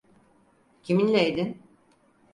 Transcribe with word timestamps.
Kiminleydin? 0.83 1.57